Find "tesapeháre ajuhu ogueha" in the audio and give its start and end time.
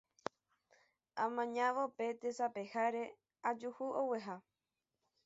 2.21-4.35